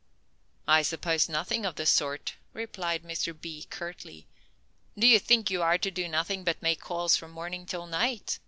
[0.67, 3.39] "I suppose nothing of the sort," replied Mr.
[3.39, 4.25] B., curtly.
[4.97, 8.39] "Do you think you are to do nothing but make calls from morning till night?